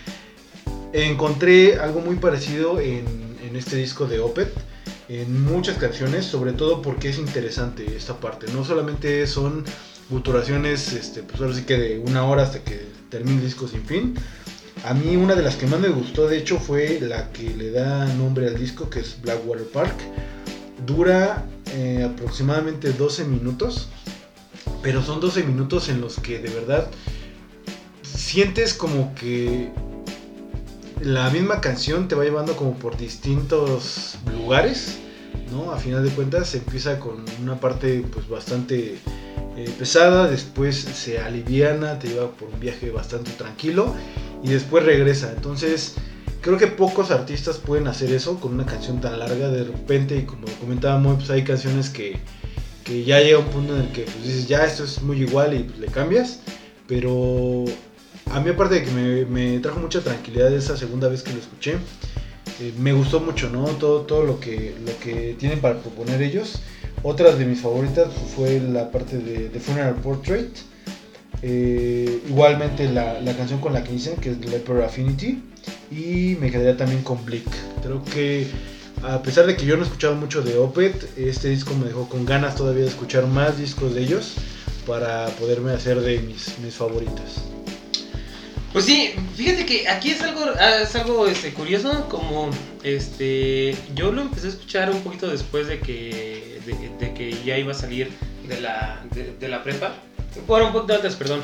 [0.92, 3.06] Encontré algo muy parecido en,
[3.48, 4.69] en este disco de Opeth
[5.10, 8.46] en muchas canciones, sobre todo porque es interesante esta parte.
[8.54, 9.66] No solamente son
[10.10, 13.84] guturaciones, este, pues ahora sí que de una hora hasta que termine el disco sin
[13.86, 14.16] fin.
[14.86, 17.72] A mí una de las que más me gustó, de hecho, fue la que le
[17.72, 19.96] da nombre al disco, que es Blackwater Park.
[20.86, 21.44] Dura
[21.74, 23.90] eh, aproximadamente 12 minutos,
[24.82, 26.90] pero son 12 minutos en los que de verdad
[28.04, 29.72] sientes como que
[31.02, 34.98] la misma canción te va llevando como por distintos lugares,
[35.52, 35.72] ¿no?
[35.72, 38.98] A final de cuentas se empieza con una parte pues bastante
[39.58, 43.96] eh, pesada, después se aliviana, te lleva por un viaje bastante tranquilo
[44.44, 45.32] y después regresa.
[45.36, 45.96] Entonces
[46.42, 50.24] creo que pocos artistas pueden hacer eso con una canción tan larga de repente y
[50.24, 52.20] como comentábamos pues hay canciones que,
[52.84, 55.54] que ya llega un punto en el que pues, dices ya esto es muy igual
[55.54, 56.42] y pues, le cambias,
[56.88, 57.66] pero
[58.32, 58.92] a mí aparte de que
[59.26, 61.74] me, trajo mucha tranquilidad esa segunda vez que lo escuché,
[62.62, 63.66] eh, me gustó mucho, ¿no?
[63.66, 66.62] Todo, todo lo, que, lo que tienen para proponer ellos.
[67.04, 70.50] Otras de mis favoritas fue la parte de, Funeral Portrait.
[71.42, 75.44] Eh, igualmente la, la, canción con la que dicen que es Leper Affinity.
[75.92, 77.48] Y me quedaría también con Blick.
[77.82, 78.48] Creo que
[79.04, 82.10] a pesar de que yo no he escuchado mucho de Opeth, este disco me dejó
[82.10, 84.36] con ganas todavía de escuchar más discos de ellos
[84.86, 87.44] para poderme hacer de mis, mis favoritas.
[88.72, 92.52] Pues sí, fíjate que aquí es algo, es algo este, curioso, como
[92.84, 96.62] este, yo lo empecé a escuchar un poquito después de que,
[97.00, 98.12] de, que ya iba a salir
[98.48, 99.96] de la, de, la prepa,
[100.46, 101.42] bueno, un poquito antes, perdón,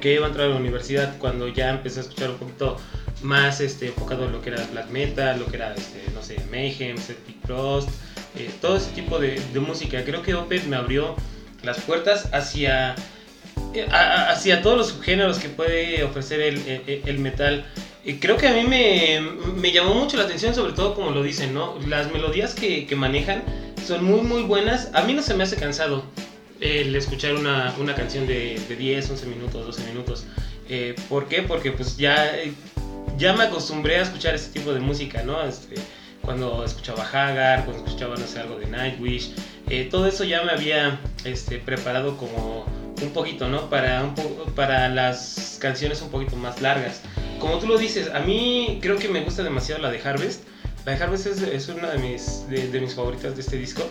[0.00, 2.78] que iba a entrar a la universidad, cuando ya empecé a escuchar un poquito
[3.22, 6.36] más este, enfocado en lo que era black metal, lo que era, este, no sé,
[6.50, 7.88] Mayhem, Celtic Frost,
[8.36, 10.04] eh, todo ese tipo de, de música.
[10.04, 11.14] Creo que Opeth me abrió
[11.62, 12.96] las puertas hacia
[13.82, 17.64] hacia todos los subgéneros que puede ofrecer el, metal.
[18.04, 21.54] Y creo que a mí me, llamó mucho la atención, sobre todo como lo dicen,
[21.54, 21.78] ¿no?
[21.88, 23.42] Las melodías que, manejan
[23.86, 24.90] son muy, muy buenas.
[24.94, 26.04] A mí no se me hace cansado
[26.60, 30.24] el escuchar una, canción de, 10, 11 minutos, 12 minutos.
[30.68, 31.42] Eh, ¿Por qué?
[31.42, 32.32] Porque pues ya,
[33.18, 35.42] ya me acostumbré a escuchar ese tipo de música, ¿no?
[35.42, 35.74] Este,
[36.24, 39.32] cuando escuchaba Hagar, cuando escuchaba, no sé, algo de Nightwish.
[39.68, 42.66] Eh, todo eso ya me había este, preparado como
[43.04, 43.68] un poquito, ¿no?
[43.70, 44.14] Para, un
[44.54, 47.00] para las canciones un poquito más largas.
[47.38, 50.42] Como tú lo dices, a mí creo que me gusta demasiado la de Harvest.
[50.84, 53.82] La de Harvest es, una de mis, de, mis favoritas de este disco.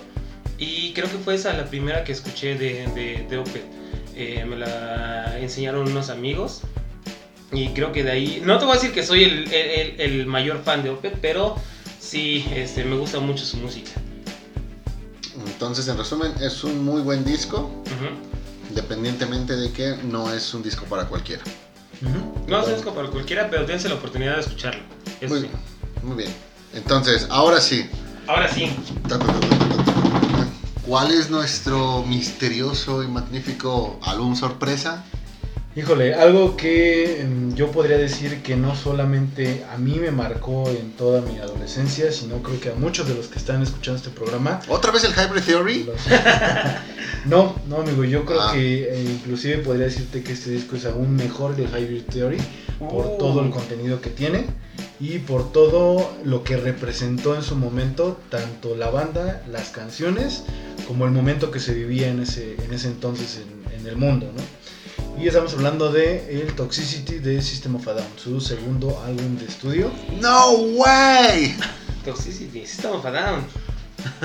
[0.57, 3.65] Y creo que fue esa la primera que escuché de, de, de Opeth.
[4.15, 6.61] Eh, me la enseñaron unos amigos.
[7.51, 10.25] Y creo que de ahí, no te voy a decir que soy el, el, el
[10.25, 11.55] mayor fan de Opeth, pero
[12.03, 13.91] Sí, este, me gusta mucho su música.
[15.47, 18.42] Entonces, en resumen, es un muy buen disco, Ujú.
[18.73, 21.43] Independientemente de que no es un disco para cualquiera.
[22.47, 24.81] No es un disco para cualquiera, pero dense la oportunidad de escucharlo.
[25.21, 25.49] Eso Muy, sí.
[26.01, 26.33] muy bien.
[26.73, 27.87] Entonces, ahora sí.
[28.25, 28.75] Ahora sí.
[30.87, 35.03] ¿Cuál es nuestro misterioso y magnífico álbum sorpresa?
[35.75, 40.91] Híjole, algo que em, yo podría decir que no solamente a mí me marcó en
[40.91, 44.59] toda mi adolescencia, sino creo que a muchos de los que están escuchando este programa.
[44.67, 45.83] ¿Otra vez el Hybrid Theory?
[45.85, 45.95] los-
[47.25, 48.51] no, no amigo, yo creo Ah.
[48.53, 52.37] que eh, inclusive podría decirte que este disco es aún mejor que el Hybrid Theory
[52.77, 53.17] por Uh.
[53.17, 54.45] todo el contenido que tiene
[54.99, 60.43] y por todo lo que representó en su momento, tanto la banda, las canciones,
[60.87, 64.29] como el momento que se vivía en ese, en ese entonces en, en el mundo,
[64.35, 64.41] ¿no?
[65.23, 69.45] Y estamos hablando de el Toxicity de System of a Down, su segundo álbum de
[69.45, 69.89] estudio.
[70.19, 71.55] ¡No way!
[72.03, 73.45] Toxicity, System of a Down.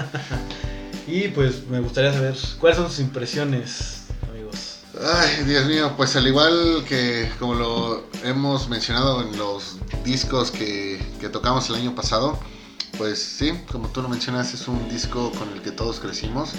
[1.07, 4.81] Y pues me gustaría saber cuáles son sus impresiones, amigos.
[5.01, 11.01] Ay, Dios mío, pues al igual que como lo hemos mencionado en los discos que,
[11.21, 12.41] que tocamos el año pasado,
[12.99, 16.51] pues sí, como tú lo mencionas, es un disco con el que todos crecimos.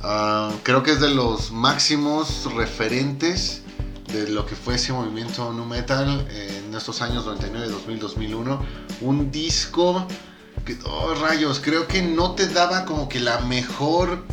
[0.00, 3.63] Ah, creo que es de los máximos referentes
[4.12, 8.66] de lo que fue ese movimiento nu metal en estos años 99, 2000, 2001.
[9.00, 10.06] Un disco
[10.64, 14.24] que, oh rayos, creo que no te daba como que la mejor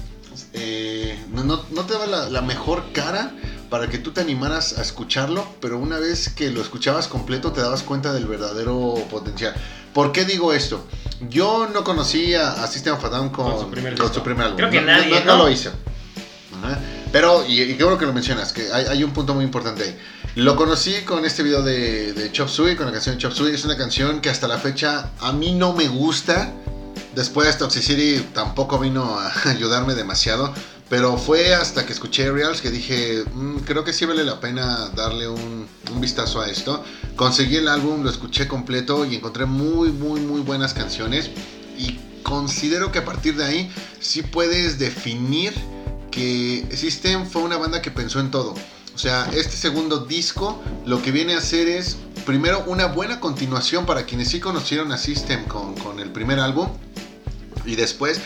[0.54, 3.32] eh, no, no- no te daba la, la mejor cara
[3.70, 7.62] para que tú te animaras a escucharlo, pero una vez que lo escuchabas completo te
[7.62, 9.54] dabas cuenta del verdadero potencial.
[9.94, 10.86] ¿Por qué digo esto?
[11.30, 14.14] Yo no conocí a, a System of a Down con, Con su primer con disco.
[14.20, 14.58] su primer álbum.
[14.58, 15.70] Creo que No- nadie, no, lo hice.
[15.70, 16.80] Ajá.
[17.12, 19.84] Pero, y, y qué bueno que lo mencionas, que hay, hay un punto muy importante
[19.84, 19.98] ahí.
[20.36, 23.54] Lo conocí con este video de, de Chop Suey, con la canción Chop Suey.
[23.54, 26.54] Es una canción que hasta la fecha a mí no me gusta.
[27.14, 30.54] Después Toxicity tampoco vino a ayudarme demasiado.
[30.88, 34.90] Pero fue hasta que escuché Reals que dije, "Mm, creo que sí vale la pena
[34.96, 36.84] darle un, un vistazo a esto.
[37.16, 41.30] Conseguí el álbum, lo escuché completo y encontré muy, muy, muy buenas canciones.
[41.78, 45.54] Y considero que a partir de ahí sí puedes definir
[46.12, 48.54] que System fue una banda que pensó en todo.
[48.94, 53.86] O sea, este segundo disco lo que viene a hacer es, primero, una buena continuación
[53.86, 56.68] para quienes sí conocieron a System con, el primer álbum.
[57.66, 58.20] Y después,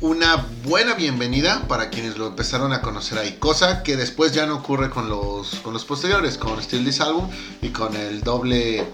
[0.00, 3.36] una buena bienvenida para quienes lo empezaron a conocer ahí.
[3.38, 7.28] Cosa que después ya no ocurre con los, con los posteriores, con Still This Album
[7.60, 8.86] y con el doble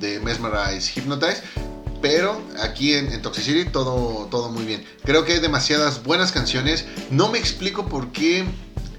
[0.00, 1.42] de Mesmerize Hypnotize.
[2.02, 4.84] Pero aquí en, en Toxicity todo, todo muy bien.
[5.04, 6.84] Creo que hay demasiadas buenas canciones.
[7.10, 8.44] No me explico por qué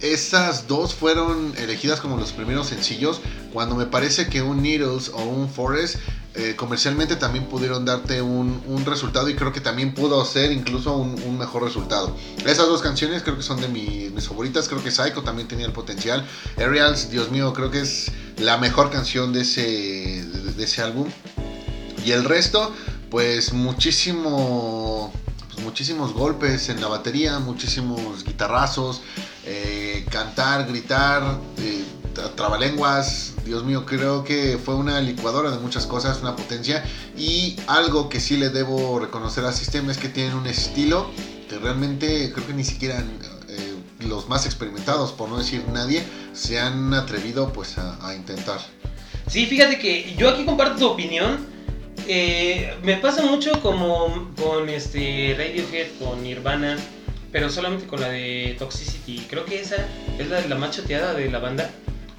[0.01, 3.19] esas dos fueron elegidas como los primeros sencillos.
[3.53, 5.95] Cuando me parece que un Needles o un Forest
[6.35, 10.95] eh, comercialmente también pudieron darte un, un resultado y creo que también pudo ser incluso
[10.95, 12.15] un, un mejor resultado.
[12.45, 14.67] Esas dos canciones creo que son de mi- mis favoritas.
[14.67, 16.23] Creo que Psycho también tenía el potencial.
[16.57, 21.07] Aerials, Dios mío, creo que es la mejor canción de ese, de- de ese álbum.
[22.07, 22.73] Y el resto,
[23.11, 25.11] pues muchísimo,
[25.51, 29.01] pues, muchísimos golpes en la batería, muchísimos guitarrazos,
[29.45, 31.83] eh, cantar, gritar, eh,
[32.15, 33.33] tra- trabalenguas.
[33.43, 36.81] Dios mío, creo que fue una licuadora de muchas cosas, una potencia.
[37.17, 41.11] Y algo que sí le debo reconocer al sistema es que tienen un estilo
[41.49, 43.03] que realmente creo que ni siquiera
[43.49, 48.59] eh, los más experimentados, por no decir nadie, se han atrevido pues a, a intentar.
[49.29, 51.56] Sí, fíjate que yo aquí comparto tu opinión.
[52.07, 56.77] Eh, me pasa mucho como con este Radiohead, con Nirvana,
[57.31, 59.25] pero solamente con la de Toxicity.
[59.29, 59.75] Creo que esa
[60.17, 61.69] es la, la más choteada de la banda.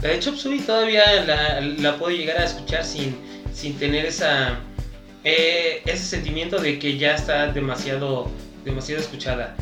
[0.02, 3.16] La de Chop Suey todavía la, la puedo llegar a escuchar sin,
[3.52, 4.60] sin tener esa,
[5.24, 8.30] eh, ese sentimiento de que ya está demasiado,
[8.64, 9.56] demasiado escuchada.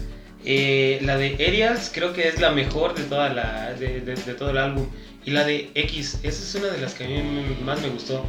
[0.44, 4.34] Eh, la de Aerials creo que es la mejor de, toda la, de, de- de
[4.34, 4.86] todo el álbum.
[5.24, 7.22] Y la de X, esa es una de las que a mí
[7.64, 8.24] más me gustó.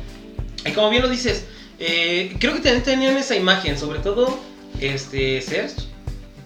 [0.65, 1.45] Y como bien lo dices,
[1.79, 4.39] eh, creo que también tenían esa imagen, sobre todo
[4.79, 5.75] este Serge,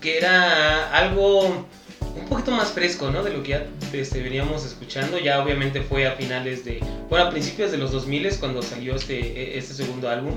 [0.01, 1.67] que era algo
[2.15, 3.23] un poquito más fresco, ¿no?
[3.23, 5.17] De lo que ya este, veníamos escuchando.
[5.19, 9.57] Ya obviamente fue a finales de, bueno, a principios de los 2000 cuando salió este,
[9.57, 10.35] este segundo álbum.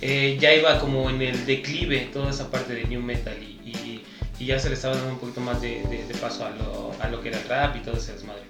[0.00, 4.04] Eh, ya iba como en el declive toda esa parte de new metal y, y-
[4.38, 6.92] y ya se le estaba dando un poquito más de, de- de paso a lo,
[7.00, 8.42] a lo que era el rap y todo ese desmadre.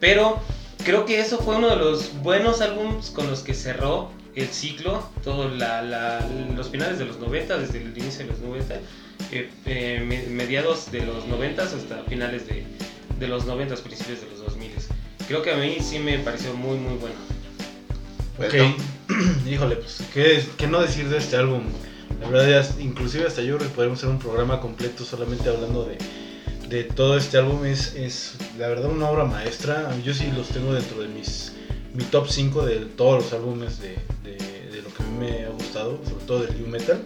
[0.00, 0.40] Pero
[0.82, 5.08] creo que eso fue uno de los buenos álbums con los que cerró el ciclo,
[5.22, 5.52] todos
[6.56, 8.74] los finales de los 90, desde el inicio de los 90,
[9.30, 12.64] eh, eh, me- mediados de los 90 hasta finales de,
[13.18, 14.70] de los 90, principios de los 2000.
[15.28, 17.14] Creo que a mí sí me pareció muy, muy bueno.
[18.38, 18.76] Ok,
[19.48, 21.62] híjole, pues, ¿qué, qué no decir de este álbum?
[22.20, 25.84] La verdad, ya- inclusive hasta yo creo que podemos hacer un programa completo solamente hablando
[25.84, 25.98] de,
[26.68, 27.64] de todo este álbum.
[27.64, 29.90] Es, es la verdad una obra maestra.
[30.04, 31.52] Yo sí los tengo dentro de mis
[31.94, 35.50] mi top 5 de todos los álbumes de, de- lo que a mí me ha
[35.50, 37.02] gustado, sobre todo del new metal.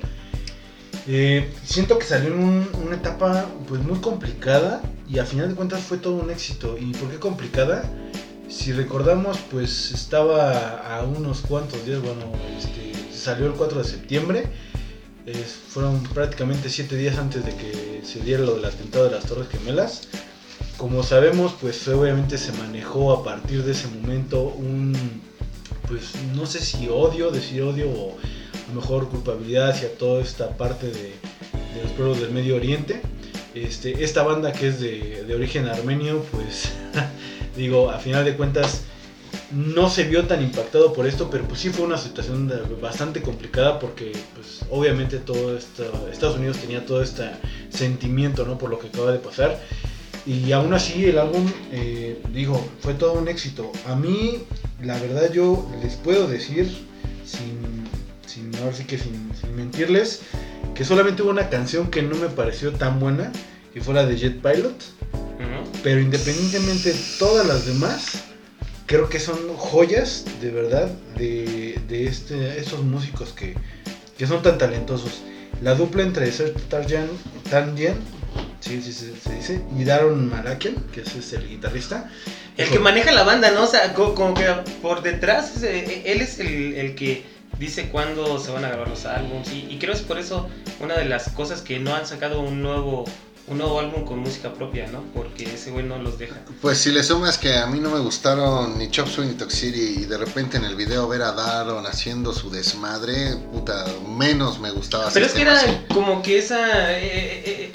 [1.06, 5.54] Eh, siento que salió en un- una etapa pues muy complicada y a final de
[5.54, 6.76] cuentas fue todo un éxito.
[6.78, 7.84] ¿Y por qué complicada?
[8.48, 14.46] Si recordamos, pues estaba a unos cuantos días, bueno, este, salió el 4 de septiembre,
[15.68, 19.48] fueron prácticamente 7 días antes de que se diera lo del atentado de las Torres
[19.50, 20.08] Gemelas.
[20.76, 24.94] Como sabemos, pues obviamente se manejó a partir de ese momento un,
[25.88, 30.56] pues no sé si odio, decir odio o a lo mejor culpabilidad hacia toda esta
[30.56, 31.14] parte de,
[31.82, 33.00] los pueblos del Medio Oriente.
[33.54, 36.70] Este, esta banda que es de, origen armenio, pues
[37.56, 38.82] digo, a final de cuentas
[39.50, 43.78] no se vio tan impactado por esto, pero pues sí fue una situación bastante complicada
[43.78, 47.30] porque pues obviamente todo esto, Estados Unidos tenía todo este
[47.70, 48.58] sentimiento, ¿no?
[48.58, 49.58] Por lo que acaba de pasar.
[50.26, 53.72] Y aún así el álbum, eh, digo, fue todo un éxito.
[53.86, 54.44] A mí,
[54.82, 56.86] la verdad, yo les puedo decir,
[57.24, 57.88] sin,
[58.26, 60.20] sin ahora sí que sin, sin mentirles,
[60.74, 63.32] que solamente hubo una canción que no me pareció tan buena,
[63.74, 64.74] y fue la de Jet Pilot.
[65.12, 65.70] Ujú.
[65.82, 68.24] Pero independientemente todas las demás,
[68.86, 73.54] creo que son joyas de verdad de, de este, estos músicos que,
[74.16, 75.22] que son tan talentosos.
[75.62, 77.08] La dupla entre Serge Tarjan,
[77.50, 77.96] Tandian,
[78.68, 82.10] sí, sí, sí, se dice, y Daron Malakian, que es este, el guitarrista.
[82.56, 83.64] El que maneja la banda, ¿no?
[83.64, 84.44] O sea, co- como, que
[84.82, 87.24] por detrás, es, eh, él es el, el que
[87.58, 89.50] dice cuándo se van a grabar los álbumes.
[89.52, 90.48] Y, y creo es por eso
[90.80, 93.04] una de las cosas que no han sacado un nuevo,
[93.46, 95.02] un nuevo álbum con música propia, ¿no?
[95.14, 96.34] Porque ese güey no los deja.
[96.60, 100.02] Pues si le sumas que a mí no me gustaron ni Chop Suey ni Toxicity
[100.02, 103.86] y de repente en el video ver a Daron haciendo su desmadre, puta,
[104.18, 105.10] menos me gustaba.
[105.14, 106.92] Pero es que era System como que esa.
[106.98, 107.72] eh, eh, eh,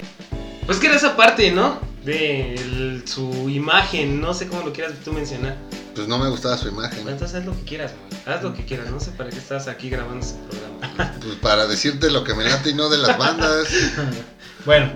[0.66, 1.80] pues que era esa parte, ¿no?
[2.04, 5.56] De el- su imagen, no sé cómo lo quieras tú mencionar.
[5.94, 6.96] Pues no me gustaba su imagen.
[7.02, 8.22] Bueno, entonces haz lo que quieras, güey.
[8.36, 8.90] Haz lo que quieras.
[8.90, 11.14] No sé para qué estás aquí grabando este programa.
[11.22, 13.68] Pues para decirte lo que me late y no de las bandas.
[14.66, 14.90] Bueno,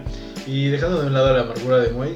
[0.46, 2.14] y dejando de un lado la amargura de Moy,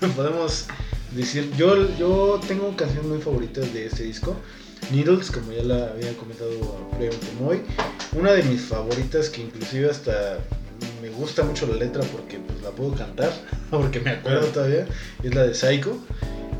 [0.16, 0.66] podemos
[1.12, 4.36] decir, yo, yo tengo canciones muy favoritas de este disco.
[4.92, 6.50] Needles, como ya la había comentado
[6.92, 7.62] previamente Moy.
[8.12, 10.38] Una de mis favoritas que inclusive hasta
[11.02, 13.32] me gusta mucho la letra porque pues, la puedo cantar,
[13.70, 14.86] porque me acuerdo todavía,
[15.22, 15.98] es la de Psycho.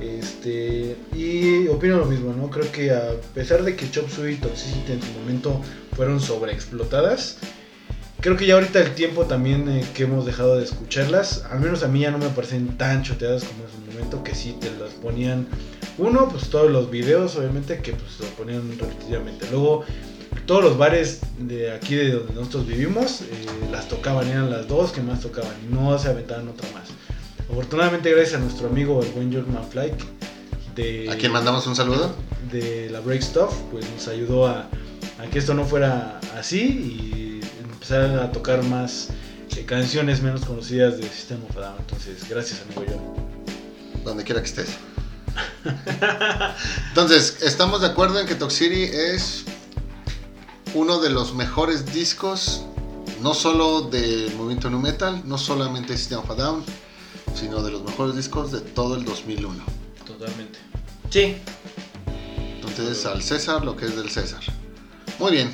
[0.01, 2.51] Este, y opino lo mismo, ¿no?
[2.51, 5.63] Creo que a pesar de que Chop Suey y Toxicity en su momento
[5.97, 7.39] fueron sobreexplotadas,
[8.21, 11.83] creo que ya ahorita el tiempo también eh, que hemos dejado de escucharlas, al menos
[11.83, 14.71] a mí ya no me parecen tan choteadas como en su momento, que sí te
[14.79, 15.47] las ponían,
[15.97, 19.47] uno, pues todos los videos, obviamente, que pues lo ponían repetidamente.
[19.51, 19.85] Luego,
[20.47, 24.93] todos los bares de aquí de donde nosotros vivimos, eh, las tocaban, eran las dos
[24.93, 26.89] que más tocaban, no se aventaban otra más.
[27.51, 30.05] Afortunadamente, gracias a nuestro amigo el buen Jordan Flake,
[30.75, 32.15] de, ¿A quién mandamos un saludo?
[32.51, 34.69] de la Break Stuff, pues nos ayudó a,
[35.19, 39.09] a que esto no fuera así y empezar a tocar más
[39.57, 41.77] eh, canciones menos conocidas de System of Down.
[41.79, 44.05] Entonces, gracias amigo John.
[44.05, 44.71] Donde quiera que estés.
[46.89, 49.45] Entonces, estamos de acuerdo en que Toxicity es
[50.75, 52.65] uno de los mejores discos,
[53.23, 56.65] no solo del movimiento nu metal, no solamente de System of a Down,
[57.35, 59.65] sino de los mejores discos de todo el 2001.
[60.05, 60.59] Totalmente.
[61.11, 61.37] Sí,
[62.57, 64.41] Entonces, al César lo que es del César.
[65.21, 65.53] Muy bien.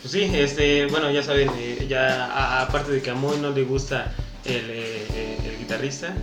[0.00, 3.64] pues sí, este, bueno, ya saben, eh, ya aparte de que a Moy no le
[3.64, 6.14] gusta el, eh, eh, el guitarrista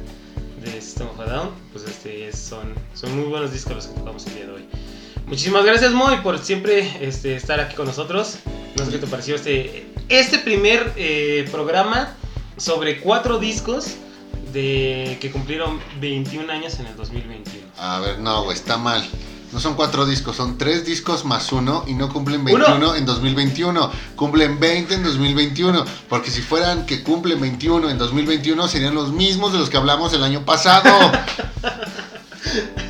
[0.64, 4.26] de System of a Down, pues este, son, son muy buenos discos los que tocamos
[4.28, 4.66] el día de hoy.
[5.34, 8.36] Muchísimas gracias Moy por siempre este, estar aquí con nosotros.
[8.78, 12.14] No sé qué te pareció este, este primer eh, programa
[12.56, 13.96] sobre cuatro discos
[14.54, 17.66] de que cumplieron 21 años en el 2021.
[17.80, 19.04] A ver, no, güey, está mal.
[19.52, 22.96] No son cuatro discos, son tres discos más uno y no cumplen 21 Uno.
[22.96, 23.92] en 2021.
[24.16, 25.84] Cumplen 20 en 2021.
[26.10, 30.14] Porque si fueran que cumplen 21 en 2021 serían los mismos de los que hablamos
[30.14, 30.92] el año pasado.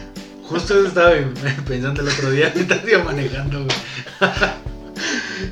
[0.54, 1.16] Justo eso estaba
[1.68, 3.78] pensando el otro día mientras iba manejando, güey.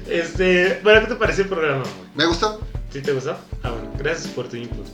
[0.07, 1.79] Este, bueno, ¿qué te pareció el programa?
[1.79, 2.07] Moy?
[2.15, 2.61] ¿Me gustó?
[2.91, 3.35] ¿Sí te gustó?
[3.63, 4.85] Ah, bueno, gracias por tu input.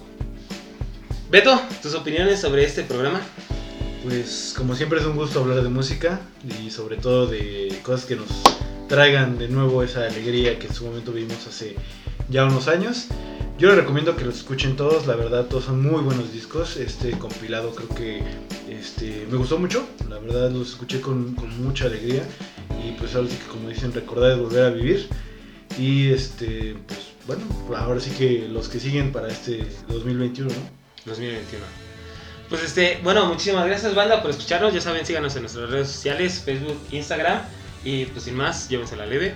[1.29, 3.19] Beto, tus opiniones sobre este programa.
[4.03, 8.15] Pues como siempre es un gusto hablar de música y sobre todo de cosas que
[8.15, 8.29] nos
[8.87, 11.75] traigan de nuevo esa alegría que en su momento vivimos hace
[12.29, 13.07] ya unos años.
[13.59, 16.77] Yo les recomiendo que los escuchen todos, la verdad todos son muy buenos discos.
[16.77, 18.23] Este compilado creo que
[18.69, 22.23] este, me gustó mucho, la verdad los escuché con, con mucha alegría
[22.83, 25.07] y pues ahora sí que como dicen recordar es volver a vivir.
[25.77, 27.43] Y este, pues bueno,
[27.75, 30.55] ahora sí que los que siguen para este 2021, ¿no?
[31.05, 31.65] 2021.
[32.49, 34.73] Pues este, bueno, muchísimas gracias banda por escucharnos.
[34.73, 37.41] Ya saben, síganos en nuestras redes sociales, Facebook, Instagram.
[37.83, 39.35] Y pues sin más, llévense la leve.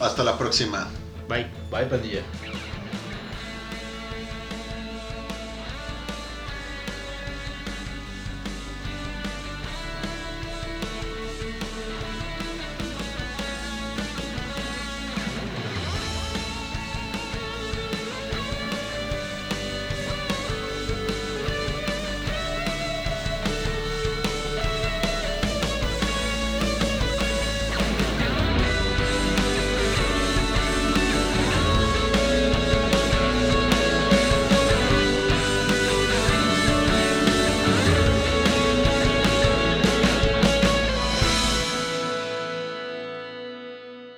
[0.00, 0.88] Hasta la próxima.
[1.28, 1.46] Bye.
[1.70, 2.22] Bye, pandilla.